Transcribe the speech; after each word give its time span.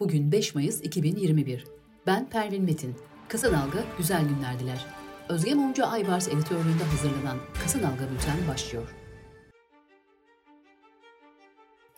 Bugün 0.00 0.32
5 0.32 0.54
Mayıs 0.54 0.80
2021. 0.80 1.64
Ben 2.06 2.30
Pervin 2.30 2.64
Metin. 2.64 2.94
Kısa 3.28 3.52
Dalga 3.52 3.84
güzel 3.98 4.28
günler 4.28 4.58
diler. 4.58 4.86
Özge 5.28 5.54
Mumcu 5.54 5.86
Aybars 5.86 6.28
editörlüğünde 6.28 6.84
hazırlanan 6.84 7.38
Kısa 7.62 7.78
Dalga 7.78 8.10
Bülten 8.10 8.48
başlıyor. 8.48 8.94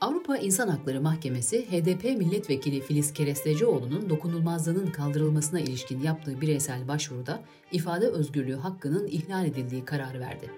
Avrupa 0.00 0.36
İnsan 0.36 0.68
Hakları 0.68 1.00
Mahkemesi, 1.00 1.66
HDP 1.70 2.04
milletvekili 2.04 2.80
Filiz 2.80 3.12
Kerestecioğlu'nun 3.12 4.10
dokunulmazlığının 4.10 4.86
kaldırılmasına 4.86 5.60
ilişkin 5.60 6.02
yaptığı 6.02 6.40
bireysel 6.40 6.88
başvuruda 6.88 7.40
ifade 7.72 8.06
özgürlüğü 8.06 8.56
hakkının 8.56 9.06
ihlal 9.06 9.46
edildiği 9.46 9.84
kararı 9.84 10.20
verdi. 10.20 10.50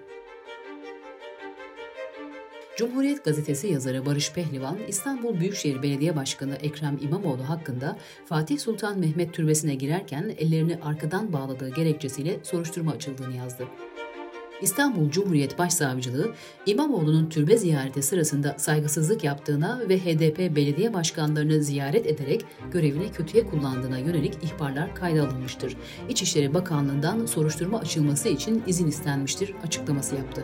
Cumhuriyet 2.75 3.25
Gazetesi 3.25 3.67
yazarı 3.67 4.05
Barış 4.05 4.33
Pehlivan, 4.33 4.77
İstanbul 4.87 5.39
Büyükşehir 5.39 5.81
Belediye 5.81 6.15
Başkanı 6.15 6.55
Ekrem 6.55 6.99
İmamoğlu 7.01 7.49
hakkında 7.49 7.97
Fatih 8.25 8.59
Sultan 8.59 8.99
Mehmet 8.99 9.33
Türbesi'ne 9.33 9.75
girerken 9.75 10.35
ellerini 10.37 10.79
arkadan 10.83 11.33
bağladığı 11.33 11.69
gerekçesiyle 11.69 12.39
soruşturma 12.43 12.91
açıldığını 12.91 13.35
yazdı. 13.37 13.67
İstanbul 14.61 15.09
Cumhuriyet 15.09 15.57
Başsavcılığı, 15.59 16.33
İmamoğlu'nun 16.65 17.29
türbe 17.29 17.57
ziyareti 17.57 18.03
sırasında 18.03 18.55
saygısızlık 18.57 19.23
yaptığına 19.23 19.81
ve 19.89 19.99
HDP 19.99 20.55
belediye 20.55 20.93
başkanlarını 20.93 21.63
ziyaret 21.63 22.07
ederek 22.07 22.45
görevini 22.71 23.11
kötüye 23.11 23.45
kullandığına 23.45 23.97
yönelik 23.97 24.33
ihbarlar 24.43 24.95
kayda 24.95 25.23
alınmıştır. 25.23 25.77
İçişleri 26.09 26.53
Bakanlığı'ndan 26.53 27.25
soruşturma 27.25 27.79
açılması 27.79 28.29
için 28.29 28.63
izin 28.67 28.87
istenmiştir 28.87 29.53
açıklaması 29.63 30.15
yaptı. 30.15 30.43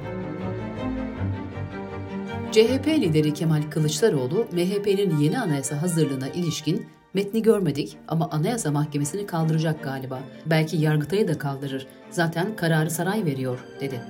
CHP 2.52 2.88
lideri 2.88 3.34
Kemal 3.34 3.62
Kılıçdaroğlu, 3.70 4.48
MHP'nin 4.52 5.18
yeni 5.18 5.40
anayasa 5.40 5.82
hazırlığına 5.82 6.28
ilişkin 6.28 6.88
metni 7.14 7.42
görmedik 7.42 7.98
ama 8.08 8.30
anayasa 8.32 8.72
mahkemesini 8.72 9.26
kaldıracak 9.26 9.84
galiba. 9.84 10.20
Belki 10.46 10.78
Yargıtay'ı 10.78 11.27
da 11.27 11.38
kaldırır. 11.38 11.88
Zaten 12.10 12.55
kararı 12.55 12.90
saray 12.90 13.26
veriyor, 13.26 13.60
dedi. 13.80 14.02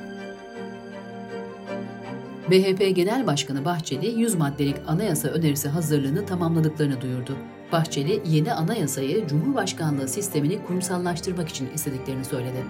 BHP 2.52 2.96
Genel 2.96 3.28
Başkanı 3.28 3.66
Bahçeli 3.66 4.20
100 4.20 4.36
maddelik 4.36 4.76
anayasa 4.88 5.28
önerisi 5.28 5.70
hazırlığını 5.70 6.26
tamamladıklarını 6.26 7.02
duyurdu. 7.02 7.38
Bahçeli 7.72 8.22
yeni 8.26 8.54
anayasayı 8.54 9.28
Cumhurbaşkanlığı 9.28 10.08
sistemini 10.08 10.64
kurumsallaştırmak 10.64 11.50
için 11.50 11.70
istediklerini 11.76 12.26
söyledi. 12.26 12.64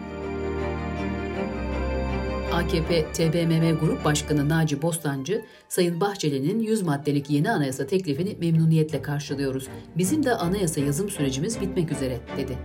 AKP 2.58 3.11
TBMM 3.13 3.80
Grup 3.80 4.05
Başkanı 4.05 4.50
Naci 4.50 4.81
Bostancı, 4.81 5.45
Sayın 5.69 6.02
Bahçeli'nin 6.02 6.59
100 6.59 6.81
maddelik 6.81 7.30
yeni 7.30 7.52
anayasa 7.52 7.88
teklifini 7.88 8.36
memnuniyetle 8.39 9.02
karşılıyoruz. 9.02 9.67
Bizim 9.97 10.25
de 10.25 10.36
anayasa 10.36 10.81
yazım 10.81 11.09
sürecimiz 11.09 11.61
bitmek 11.61 11.91
üzere, 11.91 12.19
dedi. 12.38 12.58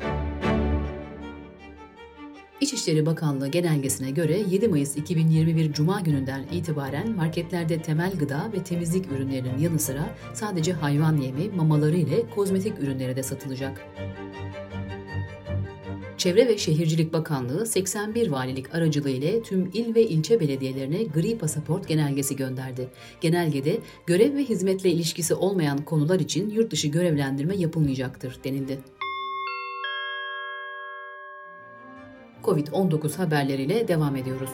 İçişleri 2.60 3.06
Bakanlığı 3.06 3.48
genelgesine 3.48 4.10
göre 4.10 4.38
7 4.50 4.68
Mayıs 4.68 4.96
2021 4.96 5.72
Cuma 5.72 6.00
gününden 6.00 6.44
itibaren 6.52 7.10
marketlerde 7.10 7.82
temel 7.82 8.12
gıda 8.12 8.50
ve 8.52 8.64
temizlik 8.64 9.12
ürünlerinin 9.12 9.58
yanı 9.58 9.78
sıra 9.78 10.10
sadece 10.34 10.72
hayvan 10.72 11.16
yemi, 11.16 11.48
mamaları 11.56 11.96
ile 11.96 12.30
kozmetik 12.34 12.78
ürünleri 12.80 13.16
de 13.16 13.22
satılacak. 13.22 13.86
Çevre 16.22 16.48
ve 16.48 16.58
Şehircilik 16.58 17.12
Bakanlığı 17.12 17.66
81 17.66 18.30
valilik 18.30 18.74
aracılığıyla 18.74 19.42
tüm 19.42 19.70
il 19.74 19.94
ve 19.94 20.02
ilçe 20.02 20.40
belediyelerine 20.40 21.02
gri 21.02 21.38
pasaport 21.38 21.88
genelgesi 21.88 22.36
gönderdi. 22.36 22.88
Genelgede 23.20 23.78
görev 24.06 24.34
ve 24.34 24.44
hizmetle 24.44 24.90
ilişkisi 24.90 25.34
olmayan 25.34 25.78
konular 25.78 26.20
için 26.20 26.50
yurt 26.50 26.70
dışı 26.72 26.88
görevlendirme 26.88 27.56
yapılmayacaktır 27.56 28.38
denildi. 28.44 28.78
Covid-19 32.44 33.16
haberleriyle 33.16 33.88
devam 33.88 34.16
ediyoruz. 34.16 34.50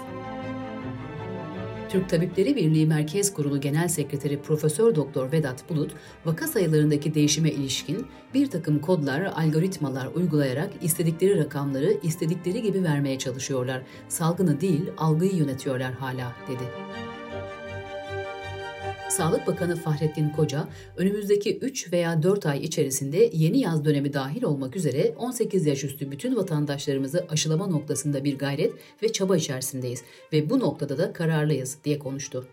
Türk 1.89 2.09
Tabipleri 2.09 2.57
Birliği 2.57 2.87
Merkez 2.87 3.35
Kurulu 3.35 3.61
Genel 3.61 3.89
Sekreteri 3.89 4.43
Profesör 4.43 4.95
Doktor 4.95 5.33
Vedat 5.33 5.71
Bulut, 5.71 5.93
vaka 6.25 6.47
sayılarındaki 6.47 7.15
değişime 7.15 7.51
ilişkin 7.51 8.07
bir 8.35 8.51
takım 8.51 8.79
kodlar, 8.79 9.21
algoritmalar 9.21 10.07
uygulayarak 10.07 10.71
istedikleri 10.83 11.39
rakamları 11.39 11.93
istedikleri 12.03 12.63
gibi 12.63 12.85
vermeye 12.85 13.19
çalışıyorlar. 13.19 13.83
Salgını 14.09 14.61
değil, 14.61 14.91
algıyı 14.97 15.35
yönetiyorlar 15.35 15.93
hala, 15.93 16.33
dedi. 16.49 16.65
Sağlık 19.09 19.47
Bakanı 19.47 19.77
Fahrettin 19.77 20.31
Koca, 20.31 20.69
önümüzdeki 20.97 21.59
3 21.59 21.93
veya 21.93 22.23
4 22.23 22.47
ay 22.47 22.65
içerisinde 22.65 23.31
yeni 23.33 23.61
yaz 23.61 23.85
dönemi 23.85 24.13
dahil 24.13 24.43
olmak 24.43 24.77
üzere 24.77 25.15
18 25.19 25.67
yaş 25.67 25.85
üstü 25.85 26.11
bütün 26.11 26.37
vatandaşlarımızı 26.37 27.27
aşılama 27.29 27.67
noktasında 27.67 28.25
bir 28.25 28.39
gayret 28.39 28.73
ve 29.03 29.13
çaba 29.13 29.37
içerisindeyiz 29.37 30.03
ve 30.33 30.51
bu 30.51 30.59
noktada 30.59 30.99
da 30.99 31.13
kararlıyız 31.13 31.79
diye 31.85 31.99
konuştu. 31.99 32.47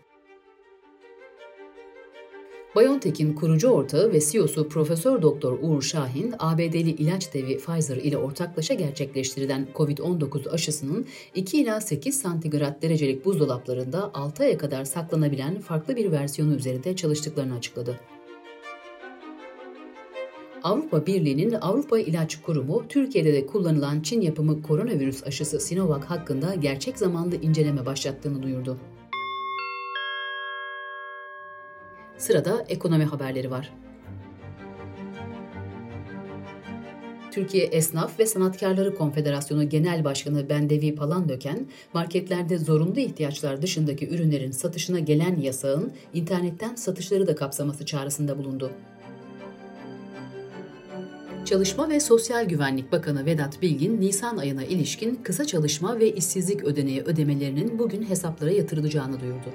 BioNTech'in 2.75 3.33
kurucu 3.33 3.67
ortağı 3.67 4.13
ve 4.13 4.19
CEO'su 4.19 4.69
Profesör 4.69 5.21
Doktor 5.21 5.57
Uğur 5.61 5.81
Şahin, 5.81 6.33
ABD'li 6.39 6.89
ilaç 6.89 7.33
devi 7.33 7.57
Pfizer 7.57 7.97
ile 7.97 8.17
ortaklaşa 8.17 8.73
gerçekleştirilen 8.73 9.67
COVID-19 9.75 10.49
aşısının 10.49 11.05
2 11.35 11.61
ila 11.61 11.81
8 11.81 12.19
santigrat 12.21 12.81
derecelik 12.81 13.25
buzdolaplarında 13.25 14.11
6 14.13 14.43
aya 14.43 14.57
kadar 14.57 14.85
saklanabilen 14.85 15.59
farklı 15.59 15.95
bir 15.95 16.11
versiyonu 16.11 16.55
üzerinde 16.55 16.95
çalıştıklarını 16.95 17.55
açıkladı. 17.55 17.99
Avrupa 20.63 21.05
Birliği'nin 21.05 21.53
Avrupa 21.53 21.99
İlaç 21.99 22.41
Kurumu, 22.41 22.83
Türkiye'de 22.89 23.33
de 23.33 23.45
kullanılan 23.45 24.01
Çin 24.01 24.21
yapımı 24.21 24.61
koronavirüs 24.61 25.23
aşısı 25.23 25.59
Sinovac 25.59 26.05
hakkında 26.05 26.55
gerçek 26.55 26.97
zamanlı 26.97 27.35
inceleme 27.35 27.85
başlattığını 27.85 28.43
duyurdu. 28.43 28.77
Sırada 32.17 32.65
ekonomi 32.69 33.03
haberleri 33.03 33.51
var. 33.51 33.71
Türkiye 37.31 37.65
Esnaf 37.65 38.19
ve 38.19 38.25
Sanatkarları 38.25 38.95
Konfederasyonu 38.95 39.69
Genel 39.69 40.03
Başkanı 40.03 40.49
Bendevi 40.49 40.95
Palandöken, 40.95 41.67
marketlerde 41.93 42.57
zorunlu 42.57 42.99
ihtiyaçlar 42.99 43.61
dışındaki 43.61 44.09
ürünlerin 44.09 44.51
satışına 44.51 44.99
gelen 44.99 45.35
yasağın 45.35 45.91
internetten 46.13 46.75
satışları 46.75 47.27
da 47.27 47.35
kapsaması 47.35 47.85
çağrısında 47.85 48.37
bulundu. 48.37 48.71
Çalışma 51.45 51.89
ve 51.89 51.99
Sosyal 51.99 52.45
Güvenlik 52.45 52.91
Bakanı 52.91 53.25
Vedat 53.25 53.61
Bilgin, 53.61 54.01
Nisan 54.01 54.37
ayına 54.37 54.63
ilişkin 54.63 55.15
kısa 55.15 55.45
çalışma 55.45 55.99
ve 55.99 56.11
işsizlik 56.11 56.63
ödeneği 56.63 57.01
ödemelerinin 57.01 57.79
bugün 57.79 58.03
hesaplara 58.09 58.51
yatırılacağını 58.51 59.19
duyurdu. 59.19 59.49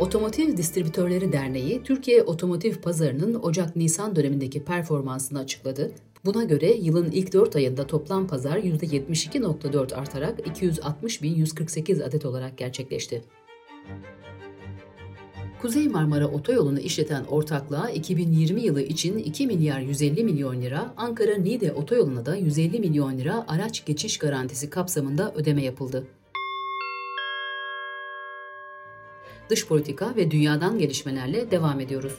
Otomotiv 0.00 0.56
Distribütörleri 0.56 1.32
Derneği, 1.32 1.82
Türkiye 1.82 2.22
otomotiv 2.22 2.74
pazarının 2.74 3.34
Ocak-Nisan 3.34 4.16
dönemindeki 4.16 4.64
performansını 4.64 5.38
açıkladı. 5.38 5.92
Buna 6.24 6.44
göre 6.44 6.72
yılın 6.72 7.10
ilk 7.10 7.32
4 7.32 7.56
ayında 7.56 7.86
toplam 7.86 8.26
pazar 8.26 8.56
%72.4 8.56 9.94
artarak 9.94 10.40
260.148 10.40 12.04
adet 12.04 12.26
olarak 12.26 12.58
gerçekleşti. 12.58 13.22
Kuzey 15.62 15.88
Marmara 15.88 16.26
Otoyolu'nu 16.26 16.78
işleten 16.80 17.24
ortaklığa 17.24 17.90
2020 17.90 18.62
yılı 18.62 18.82
için 18.82 19.18
2 19.18 19.46
milyar 19.46 19.80
150 19.80 20.24
milyon 20.24 20.62
lira, 20.62 20.94
Ankara-Niğde 20.96 21.72
Otoyolu'na 21.72 22.26
da 22.26 22.36
150 22.36 22.80
milyon 22.80 23.18
lira 23.18 23.44
araç 23.48 23.84
geçiş 23.84 24.18
garantisi 24.18 24.70
kapsamında 24.70 25.32
ödeme 25.34 25.64
yapıldı. 25.64 26.06
Dış 29.50 29.66
politika 29.66 30.16
ve 30.16 30.30
dünyadan 30.30 30.78
gelişmelerle 30.78 31.50
devam 31.50 31.80
ediyoruz. 31.80 32.12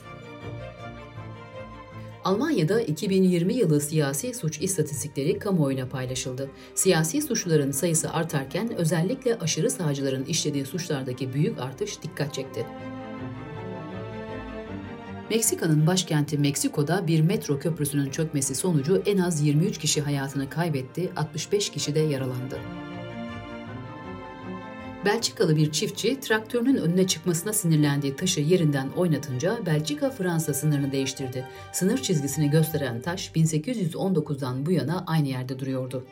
Almanya'da 2.24 2.80
2020 2.80 3.54
yılı 3.54 3.80
siyasi 3.80 4.34
suç 4.34 4.62
istatistikleri 4.62 5.38
kamuoyuna 5.38 5.86
paylaşıldı. 5.88 6.50
Siyasi 6.74 7.22
suçluların 7.22 7.70
sayısı 7.70 8.10
artarken 8.10 8.76
özellikle 8.76 9.38
aşırı 9.38 9.70
sağcıların 9.70 10.24
işlediği 10.24 10.66
suçlardaki 10.66 11.32
büyük 11.34 11.58
artış 11.58 12.02
dikkat 12.02 12.34
çekti. 12.34 12.66
Meksika'nın 15.30 15.86
başkenti 15.86 16.38
Meksiko'da 16.38 17.06
bir 17.06 17.20
metro 17.20 17.58
köprüsünün 17.58 18.10
çökmesi 18.10 18.54
sonucu 18.54 19.02
en 19.06 19.18
az 19.18 19.42
23 19.42 19.78
kişi 19.78 20.00
hayatını 20.00 20.50
kaybetti, 20.50 21.10
65 21.16 21.70
kişi 21.70 21.94
de 21.94 22.00
yaralandı. 22.00 22.58
Belçikalı 25.06 25.56
bir 25.56 25.72
çiftçi 25.72 26.20
traktörünün 26.20 26.76
önüne 26.76 27.06
çıkmasına 27.06 27.52
sinirlendiği 27.52 28.16
taşı 28.16 28.40
yerinden 28.40 28.88
oynatınca 28.96 29.58
Belçika-Fransa 29.66 30.54
sınırını 30.54 30.92
değiştirdi. 30.92 31.44
Sınır 31.72 31.98
çizgisini 31.98 32.50
gösteren 32.50 33.00
taş 33.00 33.30
1819'dan 33.34 34.66
bu 34.66 34.70
yana 34.70 35.04
aynı 35.06 35.28
yerde 35.28 35.58
duruyordu. 35.58 36.04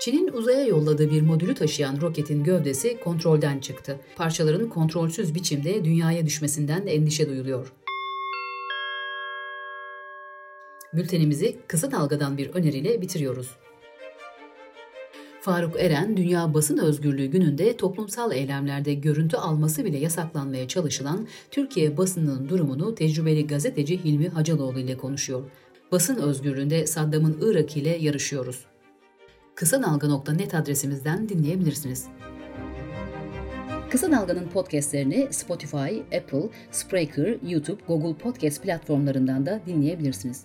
Çin'in 0.00 0.32
uzaya 0.32 0.66
yolladığı 0.66 1.10
bir 1.10 1.22
modülü 1.22 1.54
taşıyan 1.54 2.00
roketin 2.00 2.44
gövdesi 2.44 3.00
kontrolden 3.00 3.58
çıktı. 3.58 4.00
Parçaların 4.16 4.68
kontrolsüz 4.68 5.34
biçimde 5.34 5.84
dünyaya 5.84 6.26
düşmesinden 6.26 6.86
endişe 6.86 7.28
duyuluyor. 7.28 7.72
Bültenimizi 10.92 11.56
kısa 11.68 11.90
dalgadan 11.90 12.38
bir 12.38 12.50
öneriyle 12.50 13.02
bitiriyoruz. 13.02 13.56
Faruk 15.44 15.80
Eren, 15.80 16.16
Dünya 16.16 16.54
Basın 16.54 16.78
Özgürlüğü 16.78 17.26
gününde 17.26 17.76
toplumsal 17.76 18.32
eylemlerde 18.32 18.94
görüntü 18.94 19.36
alması 19.36 19.84
bile 19.84 19.98
yasaklanmaya 19.98 20.68
çalışılan 20.68 21.26
Türkiye 21.50 21.96
basınının 21.96 22.48
durumunu 22.48 22.94
tecrübeli 22.94 23.46
gazeteci 23.46 24.04
Hilmi 24.04 24.28
Hacaloğlu 24.28 24.78
ile 24.78 24.96
konuşuyor. 24.96 25.42
Basın 25.92 26.16
özgürlüğünde 26.16 26.86
Saddam'ın 26.86 27.38
Irak 27.40 27.76
ile 27.76 27.88
yarışıyoruz. 27.88 28.64
Kısa 29.54 29.82
Dalga.net 29.82 30.54
adresimizden 30.54 31.28
dinleyebilirsiniz. 31.28 32.06
Kısa 33.90 34.10
Dalga'nın 34.10 34.48
podcastlerini 34.48 35.28
Spotify, 35.30 36.16
Apple, 36.16 36.48
Spreaker, 36.70 37.36
YouTube, 37.48 37.82
Google 37.88 38.14
Podcast 38.18 38.62
platformlarından 38.62 39.46
da 39.46 39.60
dinleyebilirsiniz. 39.66 40.44